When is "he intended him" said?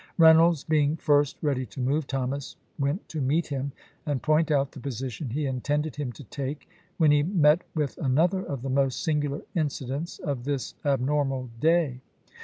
5.29-6.11